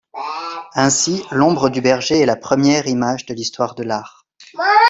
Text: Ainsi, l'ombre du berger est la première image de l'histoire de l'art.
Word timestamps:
Ainsi, 0.73 1.21
l'ombre 1.29 1.69
du 1.69 1.79
berger 1.79 2.21
est 2.21 2.25
la 2.25 2.35
première 2.35 2.87
image 2.87 3.27
de 3.27 3.35
l'histoire 3.35 3.75
de 3.75 3.83
l'art. 3.83 4.25